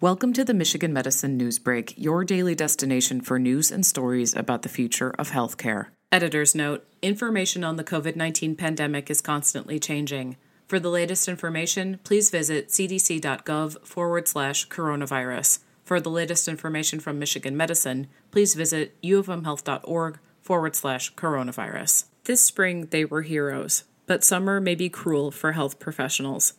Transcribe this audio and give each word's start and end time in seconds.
Welcome 0.00 0.32
to 0.34 0.44
the 0.44 0.54
Michigan 0.54 0.92
Medicine 0.92 1.36
News 1.36 1.58
Break, 1.58 1.92
your 1.96 2.22
daily 2.22 2.54
destination 2.54 3.20
for 3.20 3.36
news 3.36 3.72
and 3.72 3.84
stories 3.84 4.32
about 4.32 4.62
the 4.62 4.68
future 4.68 5.12
of 5.18 5.32
healthcare. 5.32 5.86
Editor's 6.12 6.54
note 6.54 6.86
Information 7.02 7.64
on 7.64 7.74
the 7.74 7.82
COVID 7.82 8.14
19 8.14 8.54
pandemic 8.54 9.10
is 9.10 9.20
constantly 9.20 9.80
changing. 9.80 10.36
For 10.68 10.78
the 10.78 10.88
latest 10.88 11.26
information, 11.26 11.98
please 12.04 12.30
visit 12.30 12.68
cdc.gov 12.68 13.84
forward 13.84 14.28
slash 14.28 14.68
coronavirus. 14.68 15.58
For 15.82 15.98
the 15.98 16.10
latest 16.10 16.46
information 16.46 17.00
from 17.00 17.18
Michigan 17.18 17.56
Medicine, 17.56 18.06
please 18.30 18.54
visit 18.54 18.94
uofmhealth.org 19.02 20.20
forward 20.40 20.76
slash 20.76 21.12
coronavirus. 21.16 22.04
This 22.22 22.40
spring, 22.40 22.86
they 22.92 23.04
were 23.04 23.22
heroes, 23.22 23.82
but 24.06 24.22
summer 24.22 24.60
may 24.60 24.76
be 24.76 24.88
cruel 24.88 25.32
for 25.32 25.52
health 25.52 25.80
professionals. 25.80 26.52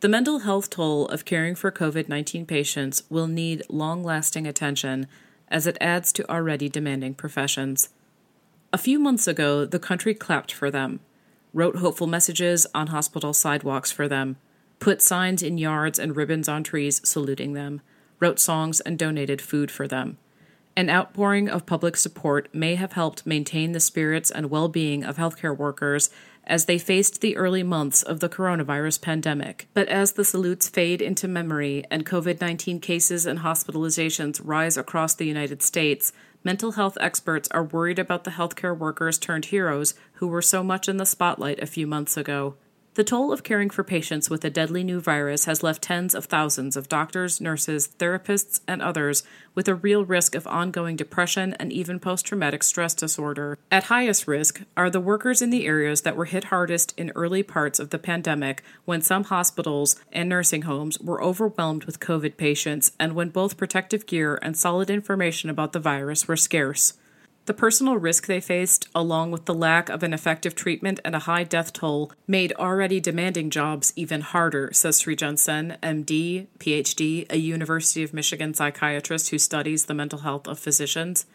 The 0.00 0.08
mental 0.08 0.38
health 0.38 0.70
toll 0.70 1.06
of 1.08 1.26
caring 1.26 1.54
for 1.54 1.70
COVID 1.70 2.08
19 2.08 2.46
patients 2.46 3.02
will 3.10 3.26
need 3.26 3.62
long 3.68 4.02
lasting 4.02 4.46
attention 4.46 5.06
as 5.48 5.66
it 5.66 5.76
adds 5.78 6.10
to 6.14 6.30
already 6.30 6.70
demanding 6.70 7.12
professions. 7.12 7.90
A 8.72 8.78
few 8.78 8.98
months 8.98 9.28
ago, 9.28 9.66
the 9.66 9.78
country 9.78 10.14
clapped 10.14 10.52
for 10.52 10.70
them, 10.70 11.00
wrote 11.52 11.76
hopeful 11.76 12.06
messages 12.06 12.66
on 12.74 12.86
hospital 12.86 13.34
sidewalks 13.34 13.92
for 13.92 14.08
them, 14.08 14.36
put 14.78 15.02
signs 15.02 15.42
in 15.42 15.58
yards 15.58 15.98
and 15.98 16.16
ribbons 16.16 16.48
on 16.48 16.62
trees 16.62 17.06
saluting 17.06 17.52
them, 17.52 17.82
wrote 18.20 18.40
songs 18.40 18.80
and 18.80 18.98
donated 18.98 19.42
food 19.42 19.70
for 19.70 19.86
them. 19.86 20.16
An 20.76 20.88
outpouring 20.88 21.50
of 21.50 21.66
public 21.66 21.98
support 21.98 22.48
may 22.54 22.76
have 22.76 22.92
helped 22.92 23.26
maintain 23.26 23.72
the 23.72 23.80
spirits 23.80 24.30
and 24.30 24.48
well 24.48 24.68
being 24.68 25.04
of 25.04 25.18
healthcare 25.18 25.54
workers 25.54 26.08
as 26.50 26.64
they 26.64 26.78
faced 26.78 27.20
the 27.20 27.36
early 27.36 27.62
months 27.62 28.02
of 28.02 28.18
the 28.18 28.28
coronavirus 28.28 29.00
pandemic. 29.00 29.68
But 29.72 29.88
as 29.88 30.12
the 30.12 30.24
salutes 30.24 30.68
fade 30.68 31.00
into 31.00 31.28
memory 31.28 31.84
and 31.92 32.04
COVID 32.04 32.40
19 32.40 32.80
cases 32.80 33.24
and 33.24 33.38
hospitalizations 33.38 34.40
rise 34.42 34.76
across 34.76 35.14
the 35.14 35.26
United 35.26 35.62
States, 35.62 36.12
mental 36.42 36.72
health 36.72 36.98
experts 37.00 37.48
are 37.52 37.62
worried 37.62 38.00
about 38.00 38.24
the 38.24 38.32
healthcare 38.32 38.76
workers 38.76 39.16
turned 39.16 39.46
heroes 39.46 39.94
who 40.14 40.26
were 40.26 40.42
so 40.42 40.64
much 40.64 40.88
in 40.88 40.96
the 40.96 41.06
spotlight 41.06 41.62
a 41.62 41.66
few 41.66 41.86
months 41.86 42.16
ago. 42.16 42.56
The 42.94 43.04
toll 43.04 43.32
of 43.32 43.44
caring 43.44 43.70
for 43.70 43.84
patients 43.84 44.28
with 44.28 44.44
a 44.44 44.50
deadly 44.50 44.82
new 44.82 45.00
virus 45.00 45.44
has 45.44 45.62
left 45.62 45.82
tens 45.82 46.12
of 46.12 46.24
thousands 46.24 46.76
of 46.76 46.88
doctors, 46.88 47.40
nurses, 47.40 47.86
therapists, 47.86 48.60
and 48.66 48.82
others 48.82 49.22
with 49.54 49.68
a 49.68 49.76
real 49.76 50.04
risk 50.04 50.34
of 50.34 50.44
ongoing 50.48 50.96
depression 50.96 51.54
and 51.60 51.72
even 51.72 52.00
post 52.00 52.26
traumatic 52.26 52.64
stress 52.64 52.92
disorder. 52.92 53.58
At 53.70 53.84
highest 53.84 54.26
risk 54.26 54.62
are 54.76 54.90
the 54.90 54.98
workers 54.98 55.40
in 55.40 55.50
the 55.50 55.66
areas 55.66 56.00
that 56.00 56.16
were 56.16 56.24
hit 56.24 56.44
hardest 56.44 56.92
in 56.98 57.12
early 57.14 57.44
parts 57.44 57.78
of 57.78 57.90
the 57.90 57.98
pandemic 57.98 58.64
when 58.86 59.02
some 59.02 59.22
hospitals 59.22 59.94
and 60.10 60.28
nursing 60.28 60.62
homes 60.62 60.98
were 60.98 61.22
overwhelmed 61.22 61.84
with 61.84 62.00
COVID 62.00 62.36
patients 62.36 62.90
and 62.98 63.12
when 63.12 63.28
both 63.28 63.56
protective 63.56 64.04
gear 64.04 64.36
and 64.42 64.58
solid 64.58 64.90
information 64.90 65.48
about 65.48 65.72
the 65.72 65.78
virus 65.78 66.26
were 66.26 66.36
scarce. 66.36 66.94
The 67.50 67.54
personal 67.54 67.96
risk 67.96 68.26
they 68.26 68.38
faced, 68.40 68.86
along 68.94 69.32
with 69.32 69.46
the 69.46 69.54
lack 69.54 69.88
of 69.88 70.04
an 70.04 70.14
effective 70.14 70.54
treatment 70.54 71.00
and 71.04 71.16
a 71.16 71.26
high 71.26 71.42
death 71.42 71.72
toll, 71.72 72.12
made 72.28 72.52
already 72.52 73.00
demanding 73.00 73.50
jobs 73.50 73.92
even 73.96 74.20
harder, 74.20 74.70
says 74.72 75.02
Srijan 75.02 75.36
Sen, 75.36 75.76
MD, 75.82 76.46
PhD, 76.60 77.26
a 77.28 77.38
University 77.38 78.04
of 78.04 78.14
Michigan 78.14 78.54
psychiatrist 78.54 79.30
who 79.30 79.38
studies 79.40 79.86
the 79.86 79.94
mental 79.94 80.20
health 80.20 80.46
of 80.46 80.60
physicians. 80.60 81.26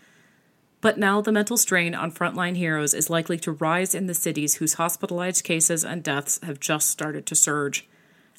But 0.80 0.97
now 0.97 1.19
the 1.19 1.33
mental 1.33 1.57
strain 1.57 1.94
on 1.94 2.13
frontline 2.13 2.55
heroes 2.55 2.94
is 2.94 3.09
likely 3.09 3.38
to 3.39 3.52
rise 3.52 3.94
in 3.94 4.07
the 4.07 4.13
cities 4.13 4.55
whose 4.55 4.75
hospitalized 4.75 5.44
cases 5.44 5.83
and 5.83 6.02
deaths 6.02 6.39
have 6.44 6.61
just 6.61 6.88
started 6.88 7.25
to 7.25 7.35
surge. 7.35 7.89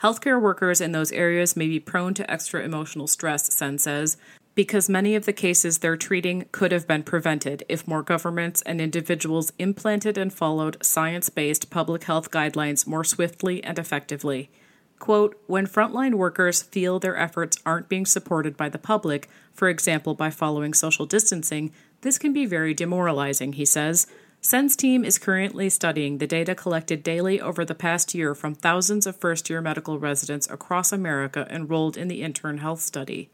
Healthcare 0.02 0.40
workers 0.40 0.80
in 0.80 0.92
those 0.92 1.12
areas 1.12 1.56
may 1.56 1.68
be 1.68 1.78
prone 1.78 2.14
to 2.14 2.30
extra 2.30 2.62
emotional 2.62 3.06
stress, 3.06 3.52
Sen 3.52 3.76
says, 3.76 4.16
because 4.56 4.88
many 4.88 5.14
of 5.14 5.26
the 5.26 5.34
cases 5.34 5.78
they're 5.78 5.98
treating 5.98 6.46
could 6.50 6.72
have 6.72 6.88
been 6.88 7.02
prevented 7.02 7.62
if 7.68 7.86
more 7.86 8.02
governments 8.02 8.62
and 8.62 8.80
individuals 8.80 9.52
implanted 9.58 10.16
and 10.18 10.32
followed 10.32 10.82
science 10.82 11.28
based 11.28 11.70
public 11.70 12.04
health 12.04 12.30
guidelines 12.30 12.86
more 12.86 13.04
swiftly 13.04 13.62
and 13.62 13.78
effectively. 13.78 14.50
Quote, 14.98 15.38
when 15.46 15.66
frontline 15.66 16.14
workers 16.14 16.62
feel 16.62 16.98
their 16.98 17.18
efforts 17.18 17.58
aren't 17.66 17.90
being 17.90 18.06
supported 18.06 18.56
by 18.56 18.70
the 18.70 18.78
public, 18.78 19.28
for 19.52 19.68
example 19.68 20.14
by 20.14 20.30
following 20.30 20.72
social 20.72 21.04
distancing, 21.04 21.70
this 22.00 22.16
can 22.16 22.32
be 22.32 22.46
very 22.46 22.72
demoralizing, 22.72 23.52
he 23.52 23.66
says. 23.66 24.06
Sen's 24.40 24.74
team 24.74 25.04
is 25.04 25.18
currently 25.18 25.68
studying 25.68 26.16
the 26.16 26.26
data 26.26 26.54
collected 26.54 27.02
daily 27.02 27.38
over 27.38 27.62
the 27.62 27.74
past 27.74 28.14
year 28.14 28.34
from 28.34 28.54
thousands 28.54 29.06
of 29.06 29.16
first 29.16 29.50
year 29.50 29.60
medical 29.60 29.98
residents 29.98 30.48
across 30.48 30.92
America 30.92 31.46
enrolled 31.50 31.98
in 31.98 32.08
the 32.08 32.22
intern 32.22 32.58
health 32.58 32.80
study. 32.80 33.28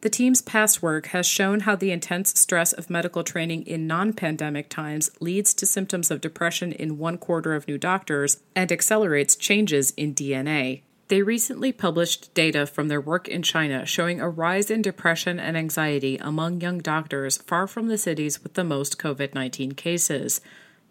The 0.00 0.10
team's 0.10 0.42
past 0.42 0.80
work 0.80 1.06
has 1.06 1.26
shown 1.26 1.60
how 1.60 1.74
the 1.74 1.90
intense 1.90 2.38
stress 2.38 2.72
of 2.72 2.88
medical 2.88 3.24
training 3.24 3.66
in 3.66 3.88
non 3.88 4.12
pandemic 4.12 4.68
times 4.68 5.10
leads 5.18 5.52
to 5.54 5.66
symptoms 5.66 6.12
of 6.12 6.20
depression 6.20 6.70
in 6.70 6.98
one 6.98 7.18
quarter 7.18 7.52
of 7.52 7.66
new 7.66 7.78
doctors 7.78 8.40
and 8.54 8.70
accelerates 8.70 9.34
changes 9.34 9.90
in 9.96 10.14
DNA. 10.14 10.82
They 11.08 11.22
recently 11.22 11.72
published 11.72 12.32
data 12.32 12.64
from 12.64 12.86
their 12.86 13.00
work 13.00 13.26
in 13.26 13.42
China 13.42 13.84
showing 13.86 14.20
a 14.20 14.28
rise 14.28 14.70
in 14.70 14.82
depression 14.82 15.40
and 15.40 15.56
anxiety 15.56 16.16
among 16.18 16.60
young 16.60 16.78
doctors 16.78 17.38
far 17.38 17.66
from 17.66 17.88
the 17.88 17.98
cities 17.98 18.40
with 18.44 18.54
the 18.54 18.62
most 18.62 18.98
COVID 18.98 19.34
19 19.34 19.72
cases. 19.72 20.40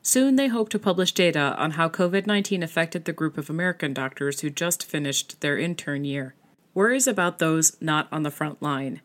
Soon 0.02 0.36
they 0.36 0.48
hope 0.48 0.68
to 0.70 0.80
publish 0.80 1.14
data 1.14 1.56
on 1.58 1.72
how 1.72 1.88
COVID 1.88 2.28
19 2.28 2.62
affected 2.62 3.06
the 3.06 3.14
group 3.14 3.38
of 3.38 3.50
American 3.50 3.94
doctors 3.94 4.42
who 4.42 4.50
just 4.50 4.84
finished 4.84 5.40
their 5.40 5.58
intern 5.58 6.04
year 6.04 6.34
worries 6.78 7.08
about 7.08 7.40
those 7.40 7.76
not 7.82 8.08
on 8.12 8.22
the 8.22 8.30
front 8.30 8.62
line. 8.62 9.02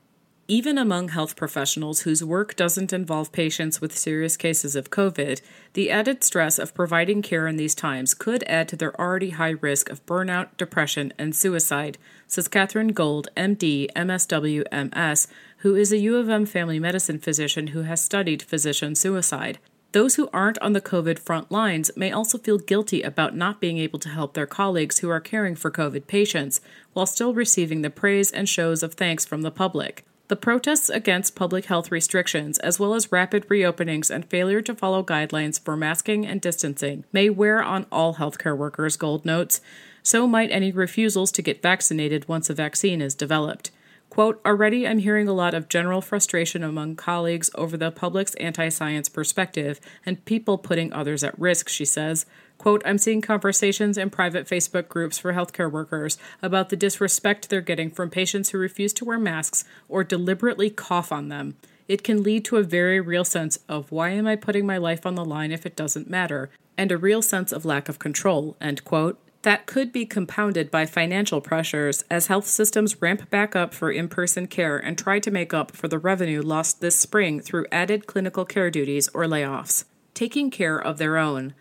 Even 0.47 0.77
among 0.77 1.09
health 1.09 1.35
professionals 1.37 2.01
whose 2.03 2.23
work 2.23 2.55
doesn't 2.55 2.93
involve 2.93 3.33
patients 3.33 3.81
with 3.81 3.97
serious 3.97 4.37
cases 4.37 4.77
of 4.77 4.91
COVID, 4.91 5.41
the 5.73 5.91
added 5.91 6.23
stress 6.23 6.59
of 6.59 6.75
providing 6.75 7.23
care 7.23 7.47
in 7.47 7.57
these 7.57 7.75
times 7.75 8.13
could 8.13 8.45
add 8.47 8.69
to 8.69 8.77
their 8.77 8.95
already 9.01 9.31
high 9.31 9.55
risk 9.63 9.89
of 9.89 10.05
burnout, 10.05 10.55
depression, 10.59 11.15
and 11.19 11.35
suicide, 11.35 11.97
says 12.27 12.47
Katherine 12.47 12.89
Gold, 12.89 13.29
MD, 13.39 13.87
MSW, 13.97 14.65
MS, 14.71 15.27
who 15.59 15.75
is 15.75 15.93
a 15.93 15.99
U 15.99 16.19
of 16.19 16.29
M 16.29 16.45
family 16.45 16.79
medicine 16.79 17.21
physician 17.21 17.69
who 17.69 17.83
has 17.83 18.05
studied 18.05 18.43
physician 18.43 18.95
suicide. 18.95 19.59
Those 19.93 20.15
who 20.15 20.31
aren't 20.33 20.59
on 20.61 20.73
the 20.73 20.81
COVID 20.81 21.19
front 21.19 21.53
lines 21.53 21.91
may 21.97 22.11
also 22.11 22.39
feel 22.39 22.57
guilty 22.57 23.03
about 23.03 23.37
not 23.37 23.61
being 23.61 23.77
able 23.77 23.99
to 23.99 24.09
help 24.09 24.33
their 24.33 24.47
colleagues 24.47 24.99
who 24.99 25.11
are 25.11 25.21
caring 25.21 25.55
for 25.55 25.71
COVID 25.71 26.07
patients, 26.07 26.63
while 26.95 27.05
still 27.05 27.35
receiving 27.35 27.83
the 27.83 27.91
praise 27.91 28.31
and 28.31 28.49
shows 28.49 28.83
of 28.83 28.95
thanks 28.95 29.27
from 29.27 29.43
the 29.43 29.51
public. 29.51 30.05
The 30.29 30.37
protests 30.37 30.89
against 30.89 31.37
public 31.37 31.67
health 31.67 31.93
restrictions, 31.93 32.59
as 32.61 32.81
well 32.81 32.95
as 32.95 33.13
rapid 33.13 33.47
reopenings 33.49 34.09
and 34.09 34.25
failure 34.25 34.63
to 34.63 34.75
follow 34.75 35.05
guidelines 35.05 35.61
for 35.61 35.77
masking 35.77 36.25
and 36.25 36.41
distancing, 36.41 37.05
may 37.13 37.29
wear 37.29 37.63
on 37.63 37.85
all 37.93 38.15
healthcare 38.15 38.57
workers, 38.57 38.97
Gold 38.97 39.27
notes. 39.27 39.61
So 40.03 40.27
might 40.27 40.51
any 40.51 40.73
refusals 40.73 41.31
to 41.33 41.43
get 41.43 41.61
vaccinated 41.61 42.29
once 42.29 42.49
a 42.49 42.55
vaccine 42.55 43.03
is 43.03 43.15
developed. 43.15 43.71
Quote, 44.13 44.43
already 44.45 44.87
I'm 44.87 44.99
hearing 44.99 45.27
a 45.27 45.33
lot 45.33 45.55
of 45.55 45.71
general 45.71 46.03
frustration 46.03 46.63
among 46.63 46.97
colleagues 46.97 47.49
over 47.55 47.79
the 47.79 47.91
public's 47.91 48.35
anti 48.35 48.69
science 48.69 49.09
perspective 49.09 49.81
and 50.05 50.23
people 50.27 50.59
putting 50.59 50.93
others 50.93 51.25
at 51.25 51.39
risk, 51.39 51.71
she 51.71 51.87
says. 51.87 52.27
Quote, 52.59 52.83
I'm 52.85 52.99
seeing 52.99 53.23
conversations 53.23 53.97
in 53.97 54.11
private 54.11 54.47
Facebook 54.47 54.89
groups 54.89 55.17
for 55.17 55.33
healthcare 55.33 55.73
workers 55.73 56.19
about 56.43 56.69
the 56.69 56.77
disrespect 56.77 57.49
they're 57.49 57.63
getting 57.63 57.91
from 57.91 58.11
patients 58.11 58.51
who 58.51 58.59
refuse 58.59 58.93
to 58.93 59.07
wear 59.07 59.19
masks 59.19 59.65
or 59.89 60.05
deliberately 60.05 60.69
cough 60.69 61.11
on 61.11 61.31
them. 61.31 61.57
It 61.89 62.05
can 62.05 62.23
lead 62.23 62.45
to 62.45 62.59
a 62.59 62.63
very 62.63 63.01
real 63.01 63.25
sense 63.25 63.61
of 63.67 63.91
why 63.91 64.11
am 64.11 64.27
I 64.27 64.37
putting 64.37 64.67
my 64.67 64.77
life 64.77 65.07
on 65.07 65.15
the 65.15 65.25
line 65.25 65.53
if 65.53 65.65
it 65.65 65.75
doesn't 65.75 66.11
matter, 66.11 66.51
and 66.77 66.93
a 66.93 66.99
real 66.99 67.23
sense 67.23 67.51
of 67.51 67.65
lack 67.65 67.89
of 67.89 67.99
control, 67.99 68.59
end 68.61 68.85
quote. 68.85 69.19
That 69.43 69.67
could 69.67 69.93
be 69.93 70.07
compounded 70.07 70.71
by 70.71 70.87
financial 70.87 71.41
pressures 71.41 72.05
as 72.09 72.29
health 72.29 72.47
systems 72.47 73.03
ramp 73.03 73.29
back 73.29 73.57
up 73.57 73.75
for 73.75 73.91
in 73.91 74.09
person 74.09 74.47
care 74.47 74.79
and 74.79 74.97
try 74.97 75.19
to 75.19 75.33
make 75.33 75.53
up 75.53 75.75
for 75.75 75.89
the 75.89 75.99
revenue 75.99 76.43
lost 76.43 76.81
this 76.81 76.97
spring 76.97 77.41
through 77.41 77.67
added 77.73 78.07
clinical 78.07 78.45
care 78.45 78.71
duties 78.71 79.09
or 79.13 79.25
layoffs. 79.25 79.85
Taking 80.15 80.51
care 80.51 80.79
of 80.79 80.99
their 80.99 81.17
own. 81.17 81.55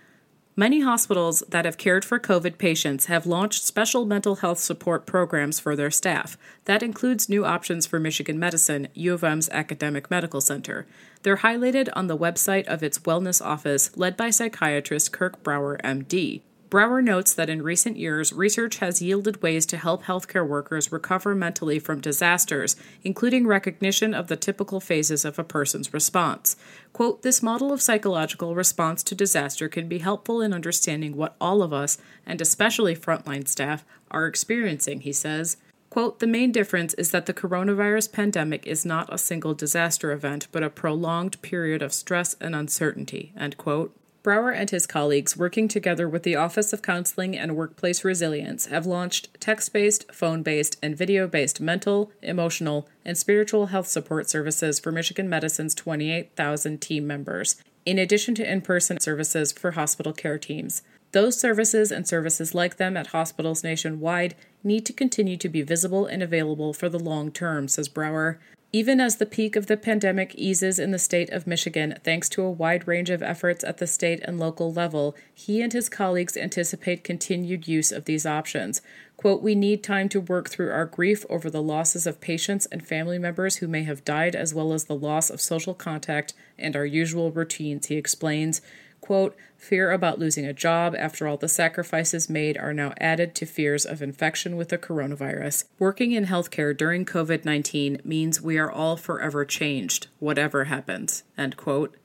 Many 0.56 0.81
hospitals 0.81 1.41
that 1.50 1.65
have 1.65 1.77
cared 1.77 2.06
for 2.06 2.19
COVID 2.19 2.59
patients 2.59 3.06
have 3.06 3.25
launched 3.25 3.63
special 3.63 4.06
mental 4.06 4.35
health 4.35 4.59
support 4.59 5.07
programs 5.07 5.59
for 5.59 5.75
their 5.75 5.89
staff. 5.89 6.38
That 6.65 6.83
includes 6.83 7.29
new 7.29 7.45
options 7.45 7.88
for 7.88 8.00
Michigan 8.00 8.38
Medicine, 8.38 8.89
U 8.94 9.13
of 9.13 9.23
M's 9.23 9.50
academic 9.50 10.11
medical 10.11 10.41
center. 10.41 10.85
They're 11.23 11.38
highlighted 11.38 11.89
on 11.94 12.06
the 12.07 12.17
website 12.17 12.67
of 12.67 12.83
its 12.83 13.00
wellness 13.00 13.44
office, 13.44 13.95
led 13.97 14.15
by 14.15 14.29
psychiatrist 14.29 15.11
Kirk 15.11 15.41
Brower, 15.41 15.79
MD. 15.83 16.41
Brower 16.71 17.01
notes 17.01 17.33
that 17.33 17.50
in 17.50 17.62
recent 17.62 17.97
years, 17.97 18.31
research 18.31 18.77
has 18.77 19.01
yielded 19.01 19.44
ways 19.44 19.65
to 19.65 19.77
help 19.77 20.06
healthcare 20.06 20.47
workers 20.47 20.89
recover 20.89 21.35
mentally 21.35 21.79
from 21.79 22.00
disasters, 22.00 22.77
including 23.03 23.45
recognition 23.45 24.13
of 24.13 24.27
the 24.27 24.38
typical 24.38 24.79
phases 24.79 25.25
of 25.25 25.38
a 25.38 25.44
person's 25.44 25.94
response. 25.94 26.56
Quote, 26.94 27.23
This 27.23 27.44
model 27.44 27.73
of 27.73 27.81
psychological 27.81 28.56
response 28.56 29.03
to 29.03 29.13
disaster 29.13 29.68
can 29.68 29.89
be 29.89 29.97
helpful 29.97 30.41
in 30.41 30.53
understanding 30.53 31.18
what 31.18 31.35
all 31.41 31.62
of 31.62 31.73
us, 31.73 31.97
and 32.25 32.39
especially 32.39 32.95
frontline 32.95 33.50
staff, 33.50 33.83
are 34.09 34.25
experiencing, 34.25 35.01
he 35.01 35.12
says. 35.12 35.57
Quote, 35.89 36.19
the 36.19 36.25
main 36.25 36.53
difference 36.53 36.94
is 36.94 37.12
that 37.12 37.25
the 37.25 37.33
coronavirus 37.33 38.13
pandemic 38.13 38.65
is 38.65 38.85
not 38.85 39.13
a 39.13 39.18
single 39.18 39.53
disaster 39.53 40.13
event, 40.13 40.47
but 40.53 40.63
a 40.63 40.69
prolonged 40.69 41.41
period 41.41 41.81
of 41.81 41.91
stress 41.91 42.38
and 42.39 42.56
uncertainty, 42.56 43.33
end 43.38 43.57
quote. 43.57 43.94
Brower 44.23 44.51
and 44.51 44.69
his 44.69 44.85
colleagues, 44.85 45.35
working 45.35 45.68
together 45.68 46.07
with 46.07 46.21
the 46.21 46.35
Office 46.35 46.73
of 46.73 46.83
Counseling 46.83 47.35
and 47.35 47.56
Workplace 47.56 48.03
Resilience, 48.03 48.68
have 48.68 48.85
launched 48.85 49.29
text 49.39 49.73
based, 49.73 50.12
phone 50.12 50.44
based, 50.44 50.77
and 50.83 50.95
video 50.95 51.27
based 51.27 51.59
mental, 51.59 52.12
emotional, 52.21 52.88
and 53.03 53.18
spiritual 53.18 53.68
health 53.68 53.88
support 53.88 54.29
services 54.29 54.79
for 54.79 54.91
Michigan 54.91 55.27
Medicine's 55.27 55.73
28,000 55.73 56.79
team 56.79 57.07
members, 57.07 57.56
in 57.83 57.97
addition 57.97 58.35
to 58.35 58.51
in 58.51 58.62
person 58.62 59.00
services 59.00 59.51
for 59.51 59.71
hospital 59.71 60.13
care 60.13 60.38
teams. 60.38 60.83
Those 61.13 61.39
services 61.39 61.91
and 61.91 62.07
services 62.07 62.53
like 62.53 62.77
them 62.77 62.95
at 62.95 63.07
hospitals 63.07 63.63
nationwide 63.63 64.35
need 64.63 64.85
to 64.85 64.94
continue 64.94 65.35
to 65.38 65.50
be 65.50 65.63
visible 65.63 66.06
and 66.06 66.21
available 66.21 66.73
for 66.73 66.89
the 66.89 67.00
long 67.00 67.31
term, 67.31 67.68
says 67.68 67.89
Brower. 67.89 68.39
Even 68.73 69.01
as 69.01 69.18
the 69.18 69.25
peak 69.25 69.57
of 69.57 69.68
the 69.68 69.75
pandemic 69.75 70.33
eases 70.35 70.79
in 70.79 70.91
the 70.91 71.00
state 71.00 71.29
of 71.29 71.45
Michigan, 71.45 72.00
thanks 72.06 72.29
to 72.29 72.41
a 72.41 72.50
wide 72.50 72.88
range 72.88 73.09
of 73.09 73.21
efforts 73.21 73.65
at 73.65 73.79
the 73.79 73.88
state 73.88 74.21
and 74.23 74.39
local 74.39 74.71
level, 74.71 75.13
he 75.33 75.62
and 75.62 75.73
his 75.73 75.89
colleagues 75.89 76.38
anticipate 76.38 77.03
continued 77.03 77.68
use 77.68 77.91
of 77.91 78.06
these 78.06 78.25
options. 78.25 78.81
Quote, 79.18 79.41
We 79.41 79.56
need 79.56 79.83
time 79.83 80.07
to 80.09 80.21
work 80.21 80.50
through 80.50 80.71
our 80.71 80.85
grief 80.85 81.25
over 81.29 81.50
the 81.50 81.62
losses 81.62 82.07
of 82.07 82.21
patients 82.21 82.65
and 82.68 82.88
family 82.88 83.19
members 83.19 83.57
who 83.57 83.68
may 83.68 83.83
have 83.83 84.06
died, 84.06 84.38
as 84.38 84.53
well 84.53 84.71
as 84.71 84.85
the 84.85 84.95
loss 84.95 85.29
of 85.29 85.41
social 85.41 85.73
contact 85.73 86.33
and 86.57 86.73
our 86.73 86.85
usual 86.85 87.29
routines, 87.29 87.88
he 87.88 87.97
explains. 87.97 88.62
Quote, 89.01 89.36
fear 89.57 89.92
about 89.92 90.19
losing 90.19 90.45
a 90.45 90.53
job 90.53 90.95
after 90.98 91.27
all 91.27 91.36
the 91.36 91.48
sacrifices 91.48 92.30
made 92.30 92.56
are 92.57 92.74
now 92.74 92.94
added 93.00 93.33
to 93.36 93.45
fears 93.48 93.83
of 93.83 94.01
infection 94.01 94.56
with 94.56 94.69
the 94.69 94.77
coronavirus. 94.77 95.65
Working 95.80 96.12
in 96.12 96.27
healthcare 96.27 96.77
during 96.77 97.03
COVID 97.03 97.44
19 97.44 98.01
means 98.03 98.42
we 98.42 98.59
are 98.59 98.71
all 98.71 98.95
forever 98.95 99.44
changed, 99.44 100.07
whatever 100.19 100.65
happens. 100.65 101.24
End 101.36 101.57
quote. 101.57 101.98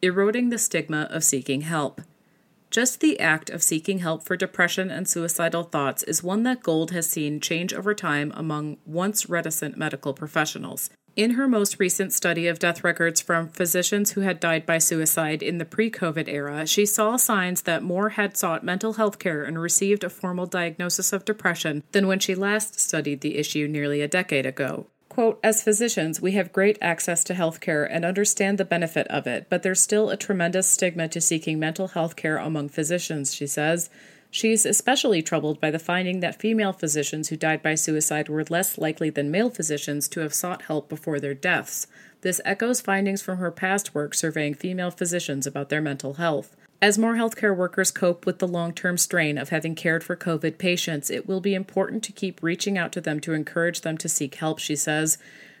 Eroding 0.00 0.50
the 0.50 0.58
stigma 0.58 1.08
of 1.10 1.24
seeking 1.24 1.62
help. 1.62 2.00
Just 2.70 3.00
the 3.00 3.18
act 3.18 3.50
of 3.50 3.62
seeking 3.62 4.00
help 4.00 4.22
for 4.22 4.36
depression 4.36 4.90
and 4.90 5.08
suicidal 5.08 5.64
thoughts 5.64 6.02
is 6.02 6.22
one 6.22 6.44
that 6.44 6.62
Gold 6.62 6.92
has 6.92 7.08
seen 7.08 7.40
change 7.40 7.72
over 7.72 7.94
time 7.94 8.32
among 8.36 8.76
once 8.86 9.28
reticent 9.28 9.76
medical 9.76 10.12
professionals. 10.12 10.90
In 11.18 11.32
her 11.32 11.48
most 11.48 11.80
recent 11.80 12.12
study 12.12 12.46
of 12.46 12.60
death 12.60 12.84
records 12.84 13.20
from 13.20 13.48
physicians 13.48 14.12
who 14.12 14.20
had 14.20 14.38
died 14.38 14.64
by 14.64 14.78
suicide 14.78 15.42
in 15.42 15.58
the 15.58 15.64
pre 15.64 15.90
COVID 15.90 16.28
era, 16.28 16.64
she 16.64 16.86
saw 16.86 17.16
signs 17.16 17.62
that 17.62 17.82
more 17.82 18.10
had 18.10 18.36
sought 18.36 18.62
mental 18.62 18.92
health 18.92 19.18
care 19.18 19.42
and 19.42 19.60
received 19.60 20.04
a 20.04 20.10
formal 20.10 20.46
diagnosis 20.46 21.12
of 21.12 21.24
depression 21.24 21.82
than 21.90 22.06
when 22.06 22.20
she 22.20 22.36
last 22.36 22.78
studied 22.78 23.20
the 23.20 23.36
issue 23.36 23.66
nearly 23.66 24.00
a 24.00 24.06
decade 24.06 24.46
ago. 24.46 24.86
Quote, 25.08 25.40
as 25.42 25.64
physicians, 25.64 26.20
we 26.20 26.32
have 26.32 26.52
great 26.52 26.78
access 26.80 27.24
to 27.24 27.34
health 27.34 27.58
care 27.58 27.84
and 27.84 28.04
understand 28.04 28.56
the 28.56 28.64
benefit 28.64 29.08
of 29.08 29.26
it, 29.26 29.48
but 29.50 29.64
there's 29.64 29.80
still 29.80 30.10
a 30.10 30.16
tremendous 30.16 30.68
stigma 30.68 31.08
to 31.08 31.20
seeking 31.20 31.58
mental 31.58 31.88
health 31.88 32.14
care 32.14 32.36
among 32.36 32.68
physicians, 32.68 33.34
she 33.34 33.48
says. 33.48 33.90
She's 34.30 34.66
especially 34.66 35.22
troubled 35.22 35.60
by 35.60 35.70
the 35.70 35.78
finding 35.78 36.20
that 36.20 36.38
female 36.38 36.72
physicians 36.72 37.28
who 37.28 37.36
died 37.36 37.62
by 37.62 37.74
suicide 37.74 38.28
were 38.28 38.44
less 38.44 38.76
likely 38.76 39.10
than 39.10 39.30
male 39.30 39.50
physicians 39.50 40.06
to 40.08 40.20
have 40.20 40.34
sought 40.34 40.62
help 40.62 40.88
before 40.88 41.18
their 41.18 41.34
deaths. 41.34 41.86
This 42.20 42.40
echoes 42.44 42.80
findings 42.80 43.22
from 43.22 43.38
her 43.38 43.50
past 43.50 43.94
work 43.94 44.14
surveying 44.14 44.54
female 44.54 44.90
physicians 44.90 45.46
about 45.46 45.70
their 45.70 45.80
mental 45.80 46.14
health. 46.14 46.56
As 46.80 46.98
more 46.98 47.14
healthcare 47.14 47.56
workers 47.56 47.90
cope 47.90 48.24
with 48.24 48.38
the 48.38 48.46
long 48.46 48.72
term 48.72 48.98
strain 48.98 49.36
of 49.36 49.48
having 49.48 49.74
cared 49.74 50.04
for 50.04 50.14
COVID 50.14 50.58
patients, 50.58 51.10
it 51.10 51.26
will 51.26 51.40
be 51.40 51.54
important 51.54 52.04
to 52.04 52.12
keep 52.12 52.42
reaching 52.42 52.78
out 52.78 52.92
to 52.92 53.00
them 53.00 53.18
to 53.20 53.32
encourage 53.32 53.80
them 53.80 53.98
to 53.98 54.08
seek 54.08 54.36
help, 54.36 54.58
she 54.58 54.76
says. 54.76 55.18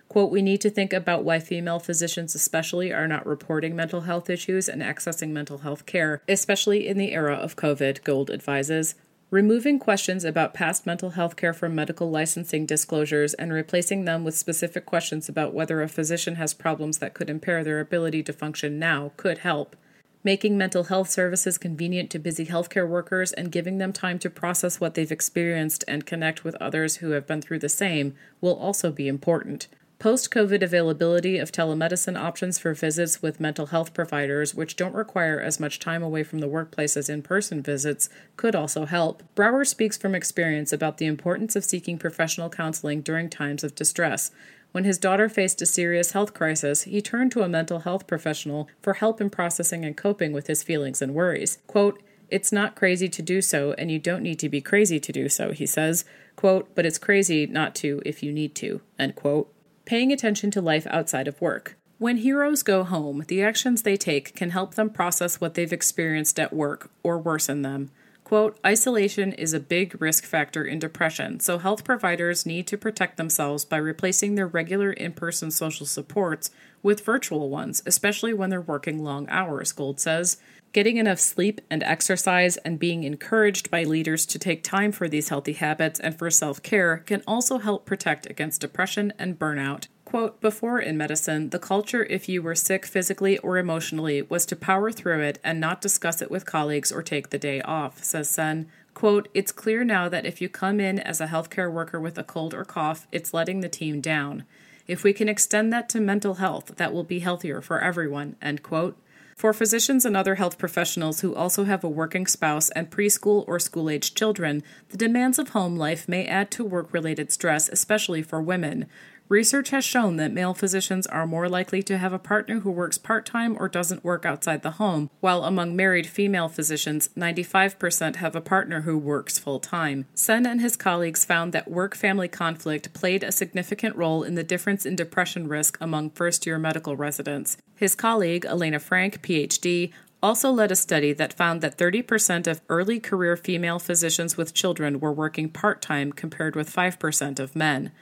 Quote, 0.08 0.30
we 0.30 0.40
need 0.40 0.62
to 0.62 0.70
think 0.70 0.94
about 0.94 1.22
why 1.22 1.38
female 1.38 1.78
physicians, 1.78 2.34
especially, 2.34 2.92
are 2.92 3.06
not 3.06 3.26
reporting 3.26 3.76
mental 3.76 4.02
health 4.02 4.30
issues 4.30 4.66
and 4.68 4.80
accessing 4.80 5.30
mental 5.30 5.58
health 5.58 5.84
care, 5.84 6.22
especially 6.26 6.88
in 6.88 6.96
the 6.96 7.12
era 7.12 7.34
of 7.34 7.56
COVID, 7.56 8.02
Gold 8.04 8.30
advises. 8.30 8.94
Removing 9.30 9.78
questions 9.78 10.24
about 10.24 10.54
past 10.54 10.86
mental 10.86 11.10
health 11.10 11.36
care 11.36 11.52
from 11.52 11.74
medical 11.74 12.10
licensing 12.10 12.64
disclosures 12.64 13.34
and 13.34 13.52
replacing 13.52 14.06
them 14.06 14.24
with 14.24 14.34
specific 14.34 14.86
questions 14.86 15.28
about 15.28 15.52
whether 15.52 15.82
a 15.82 15.88
physician 15.88 16.36
has 16.36 16.54
problems 16.54 16.96
that 16.96 17.12
could 17.12 17.28
impair 17.28 17.62
their 17.62 17.78
ability 17.78 18.22
to 18.22 18.32
function 18.32 18.78
now 18.78 19.12
could 19.18 19.38
help. 19.38 19.76
Making 20.24 20.56
mental 20.56 20.84
health 20.84 21.10
services 21.10 21.58
convenient 21.58 22.08
to 22.10 22.18
busy 22.18 22.46
healthcare 22.46 22.88
workers 22.88 23.32
and 23.32 23.52
giving 23.52 23.76
them 23.76 23.92
time 23.92 24.18
to 24.20 24.30
process 24.30 24.80
what 24.80 24.94
they've 24.94 25.12
experienced 25.12 25.84
and 25.86 26.06
connect 26.06 26.42
with 26.42 26.54
others 26.56 26.96
who 26.96 27.10
have 27.10 27.26
been 27.26 27.42
through 27.42 27.58
the 27.58 27.68
same 27.68 28.14
will 28.40 28.56
also 28.56 28.90
be 28.90 29.08
important. 29.08 29.68
Post 29.98 30.30
COVID 30.30 30.62
availability 30.62 31.38
of 31.38 31.50
telemedicine 31.50 32.16
options 32.16 32.56
for 32.56 32.72
visits 32.72 33.20
with 33.20 33.40
mental 33.40 33.66
health 33.66 33.92
providers, 33.92 34.54
which 34.54 34.76
don't 34.76 34.94
require 34.94 35.40
as 35.40 35.58
much 35.58 35.80
time 35.80 36.04
away 36.04 36.22
from 36.22 36.38
the 36.38 36.46
workplace 36.46 36.96
as 36.96 37.08
in 37.08 37.20
person 37.20 37.60
visits, 37.60 38.08
could 38.36 38.54
also 38.54 38.84
help. 38.84 39.24
Brower 39.34 39.64
speaks 39.64 39.96
from 39.96 40.14
experience 40.14 40.72
about 40.72 40.98
the 40.98 41.06
importance 41.06 41.56
of 41.56 41.64
seeking 41.64 41.98
professional 41.98 42.48
counseling 42.48 43.00
during 43.00 43.28
times 43.28 43.64
of 43.64 43.74
distress. 43.74 44.30
When 44.70 44.84
his 44.84 44.98
daughter 44.98 45.28
faced 45.28 45.60
a 45.62 45.66
serious 45.66 46.12
health 46.12 46.32
crisis, 46.32 46.82
he 46.82 47.02
turned 47.02 47.32
to 47.32 47.42
a 47.42 47.48
mental 47.48 47.80
health 47.80 48.06
professional 48.06 48.68
for 48.80 48.94
help 48.94 49.20
in 49.20 49.30
processing 49.30 49.84
and 49.84 49.96
coping 49.96 50.30
with 50.30 50.46
his 50.46 50.62
feelings 50.62 51.02
and 51.02 51.12
worries. 51.12 51.58
Quote, 51.66 52.00
it's 52.28 52.52
not 52.52 52.76
crazy 52.76 53.08
to 53.08 53.22
do 53.22 53.42
so, 53.42 53.72
and 53.72 53.90
you 53.90 53.98
don't 53.98 54.22
need 54.22 54.38
to 54.38 54.48
be 54.48 54.60
crazy 54.60 55.00
to 55.00 55.10
do 55.10 55.28
so, 55.28 55.50
he 55.50 55.66
says. 55.66 56.04
Quote, 56.36 56.72
but 56.76 56.86
it's 56.86 56.98
crazy 56.98 57.46
not 57.46 57.74
to 57.76 58.00
if 58.06 58.22
you 58.22 58.30
need 58.30 58.54
to, 58.56 58.80
end 58.96 59.16
quote 59.16 59.52
paying 59.88 60.12
attention 60.12 60.50
to 60.50 60.60
life 60.60 60.86
outside 60.90 61.26
of 61.26 61.40
work. 61.40 61.74
When 61.96 62.18
heroes 62.18 62.62
go 62.62 62.84
home, 62.84 63.24
the 63.26 63.42
actions 63.42 63.82
they 63.82 63.96
take 63.96 64.36
can 64.36 64.50
help 64.50 64.74
them 64.74 64.90
process 64.90 65.40
what 65.40 65.54
they've 65.54 65.72
experienced 65.72 66.38
at 66.38 66.52
work 66.52 66.90
or 67.02 67.16
worsen 67.16 67.62
them. 67.62 67.90
Quote, 68.28 68.58
isolation 68.66 69.32
is 69.32 69.54
a 69.54 69.58
big 69.58 69.98
risk 70.02 70.26
factor 70.26 70.62
in 70.62 70.78
depression, 70.78 71.40
so 71.40 71.56
health 71.56 71.82
providers 71.82 72.44
need 72.44 72.66
to 72.66 72.76
protect 72.76 73.16
themselves 73.16 73.64
by 73.64 73.78
replacing 73.78 74.34
their 74.34 74.46
regular 74.46 74.92
in 74.92 75.14
person 75.14 75.50
social 75.50 75.86
supports 75.86 76.50
with 76.82 77.06
virtual 77.06 77.48
ones, 77.48 77.82
especially 77.86 78.34
when 78.34 78.50
they're 78.50 78.60
working 78.60 79.02
long 79.02 79.26
hours, 79.30 79.72
Gold 79.72 79.98
says. 79.98 80.36
Getting 80.74 80.98
enough 80.98 81.18
sleep 81.18 81.62
and 81.70 81.82
exercise 81.82 82.58
and 82.58 82.78
being 82.78 83.04
encouraged 83.04 83.70
by 83.70 83.84
leaders 83.84 84.26
to 84.26 84.38
take 84.38 84.62
time 84.62 84.92
for 84.92 85.08
these 85.08 85.30
healthy 85.30 85.54
habits 85.54 85.98
and 85.98 86.14
for 86.18 86.30
self 86.30 86.62
care 86.62 86.98
can 86.98 87.22
also 87.26 87.56
help 87.56 87.86
protect 87.86 88.28
against 88.28 88.60
depression 88.60 89.10
and 89.18 89.38
burnout. 89.38 89.86
Quote, 90.08 90.40
before 90.40 90.80
in 90.80 90.96
medicine, 90.96 91.50
the 91.50 91.58
culture, 91.58 92.02
if 92.04 92.30
you 92.30 92.40
were 92.40 92.54
sick 92.54 92.86
physically 92.86 93.36
or 93.40 93.58
emotionally, 93.58 94.22
was 94.22 94.46
to 94.46 94.56
power 94.56 94.90
through 94.90 95.20
it 95.20 95.38
and 95.44 95.60
not 95.60 95.82
discuss 95.82 96.22
it 96.22 96.30
with 96.30 96.46
colleagues 96.46 96.90
or 96.90 97.02
take 97.02 97.28
the 97.28 97.36
day 97.36 97.60
off, 97.60 98.02
says 98.02 98.30
Sen. 98.30 98.70
Quote, 98.94 99.28
it's 99.34 99.52
clear 99.52 99.84
now 99.84 100.08
that 100.08 100.24
if 100.24 100.40
you 100.40 100.48
come 100.48 100.80
in 100.80 100.98
as 100.98 101.20
a 101.20 101.26
healthcare 101.26 101.70
worker 101.70 102.00
with 102.00 102.16
a 102.16 102.24
cold 102.24 102.54
or 102.54 102.64
cough, 102.64 103.06
it's 103.12 103.34
letting 103.34 103.60
the 103.60 103.68
team 103.68 104.00
down. 104.00 104.44
If 104.86 105.04
we 105.04 105.12
can 105.12 105.28
extend 105.28 105.74
that 105.74 105.90
to 105.90 106.00
mental 106.00 106.36
health, 106.36 106.76
that 106.76 106.94
will 106.94 107.04
be 107.04 107.18
healthier 107.18 107.60
for 107.60 107.78
everyone, 107.78 108.36
end 108.40 108.62
quote. 108.62 108.96
For 109.36 109.52
physicians 109.52 110.04
and 110.04 110.16
other 110.16 110.34
health 110.34 110.58
professionals 110.58 111.20
who 111.20 111.32
also 111.32 111.62
have 111.62 111.84
a 111.84 111.88
working 111.88 112.26
spouse 112.26 112.70
and 112.70 112.90
preschool 112.90 113.44
or 113.46 113.60
school 113.60 113.88
aged 113.88 114.16
children, 114.16 114.64
the 114.88 114.96
demands 114.96 115.38
of 115.38 115.50
home 115.50 115.76
life 115.76 116.08
may 116.08 116.26
add 116.26 116.50
to 116.52 116.64
work 116.64 116.92
related 116.92 117.30
stress, 117.30 117.68
especially 117.68 118.20
for 118.20 118.40
women. 118.42 118.86
Research 119.28 119.68
has 119.70 119.84
shown 119.84 120.16
that 120.16 120.32
male 120.32 120.54
physicians 120.54 121.06
are 121.06 121.26
more 121.26 121.50
likely 121.50 121.82
to 121.82 121.98
have 121.98 122.14
a 122.14 122.18
partner 122.18 122.60
who 122.60 122.70
works 122.70 122.96
part 122.96 123.26
time 123.26 123.58
or 123.60 123.68
doesn't 123.68 124.02
work 124.02 124.24
outside 124.24 124.62
the 124.62 124.72
home, 124.72 125.10
while 125.20 125.44
among 125.44 125.76
married 125.76 126.06
female 126.06 126.48
physicians, 126.48 127.10
95% 127.14 128.16
have 128.16 128.34
a 128.34 128.40
partner 128.40 128.82
who 128.82 128.96
works 128.96 129.38
full 129.38 129.60
time. 129.60 130.06
Sen 130.14 130.46
and 130.46 130.62
his 130.62 130.76
colleagues 130.76 131.26
found 131.26 131.52
that 131.52 131.70
work 131.70 131.94
family 131.94 132.26
conflict 132.26 132.94
played 132.94 133.22
a 133.22 133.30
significant 133.30 133.94
role 133.96 134.22
in 134.22 134.34
the 134.34 134.42
difference 134.42 134.86
in 134.86 134.96
depression 134.96 135.46
risk 135.46 135.76
among 135.78 136.08
first 136.08 136.46
year 136.46 136.58
medical 136.58 136.96
residents. 136.96 137.58
His 137.76 137.94
colleague, 137.94 138.46
Elena 138.46 138.78
Frank, 138.78 139.20
PhD, 139.20 139.92
also 140.22 140.50
led 140.50 140.72
a 140.72 140.76
study 140.76 141.12
that 141.12 141.34
found 141.34 141.60
that 141.60 141.76
30% 141.76 142.46
of 142.46 142.62
early 142.70 142.98
career 142.98 143.36
female 143.36 143.78
physicians 143.78 144.38
with 144.38 144.54
children 144.54 145.00
were 145.00 145.12
working 145.12 145.50
part 145.50 145.82
time 145.82 146.14
compared 146.14 146.56
with 146.56 146.74
5% 146.74 147.38
of 147.38 147.54
men. 147.54 147.92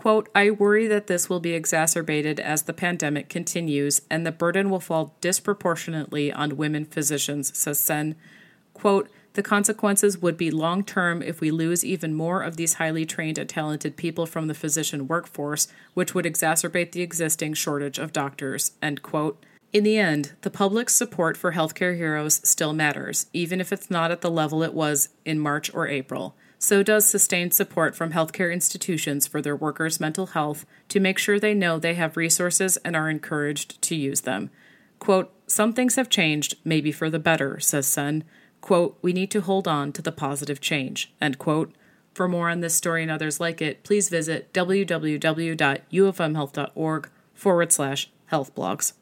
Quote, 0.00 0.30
I 0.34 0.50
worry 0.50 0.86
that 0.86 1.08
this 1.08 1.28
will 1.28 1.40
be 1.40 1.52
exacerbated 1.52 2.40
as 2.40 2.62
the 2.62 2.72
pandemic 2.72 3.28
continues 3.28 4.00
and 4.08 4.24
the 4.24 4.32
burden 4.32 4.70
will 4.70 4.80
fall 4.80 5.14
disproportionately 5.20 6.32
on 6.32 6.56
women 6.56 6.86
physicians, 6.86 7.54
says 7.54 7.78
Sen. 7.78 8.14
Quote, 8.72 9.10
the 9.34 9.42
consequences 9.42 10.16
would 10.16 10.38
be 10.38 10.50
long 10.50 10.84
term 10.84 11.20
if 11.20 11.42
we 11.42 11.50
lose 11.50 11.84
even 11.84 12.14
more 12.14 12.40
of 12.40 12.56
these 12.56 12.72
highly 12.80 13.04
trained 13.04 13.36
and 13.36 13.46
talented 13.46 13.98
people 13.98 14.24
from 14.24 14.46
the 14.46 14.54
physician 14.54 15.06
workforce, 15.06 15.68
which 15.92 16.14
would 16.14 16.24
exacerbate 16.24 16.92
the 16.92 17.02
existing 17.02 17.52
shortage 17.52 17.98
of 17.98 18.14
doctors. 18.14 18.72
End 18.80 19.02
quote. 19.02 19.44
In 19.70 19.84
the 19.84 19.98
end, 19.98 20.32
the 20.40 20.48
public's 20.48 20.94
support 20.94 21.36
for 21.36 21.52
healthcare 21.52 21.94
heroes 21.94 22.40
still 22.42 22.72
matters, 22.72 23.26
even 23.34 23.60
if 23.60 23.70
it's 23.70 23.90
not 23.90 24.10
at 24.10 24.22
the 24.22 24.30
level 24.30 24.62
it 24.62 24.72
was 24.72 25.10
in 25.26 25.38
March 25.38 25.70
or 25.74 25.86
April. 25.86 26.34
So 26.62 26.82
does 26.82 27.08
sustained 27.08 27.54
support 27.54 27.96
from 27.96 28.12
healthcare 28.12 28.52
institutions 28.52 29.26
for 29.26 29.40
their 29.40 29.56
workers' 29.56 29.98
mental 29.98 30.26
health 30.26 30.66
to 30.90 31.00
make 31.00 31.16
sure 31.16 31.40
they 31.40 31.54
know 31.54 31.78
they 31.78 31.94
have 31.94 32.18
resources 32.18 32.76
and 32.84 32.94
are 32.94 33.08
encouraged 33.08 33.80
to 33.80 33.96
use 33.96 34.20
them. 34.20 34.50
Quote, 34.98 35.32
Some 35.46 35.72
things 35.72 35.96
have 35.96 36.10
changed, 36.10 36.56
maybe 36.62 36.92
for 36.92 37.08
the 37.08 37.18
better, 37.18 37.58
says 37.60 37.86
Sen. 37.86 38.24
Quote, 38.60 38.98
We 39.00 39.14
need 39.14 39.30
to 39.30 39.40
hold 39.40 39.66
on 39.66 39.90
to 39.92 40.02
the 40.02 40.12
positive 40.12 40.60
change. 40.60 41.10
End 41.18 41.38
quote. 41.38 41.74
For 42.12 42.28
more 42.28 42.50
on 42.50 42.60
this 42.60 42.74
story 42.74 43.00
and 43.00 43.10
others 43.10 43.40
like 43.40 43.62
it, 43.62 43.82
please 43.82 44.10
visit 44.10 44.52
www.ufmhealth.org 44.52 47.10
forward 47.32 47.72
slash 47.72 48.10
health 48.26 48.54
blogs. 48.54 48.92